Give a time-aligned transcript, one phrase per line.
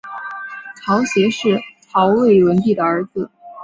[0.77, 3.29] 曹协是曹魏文帝儿子。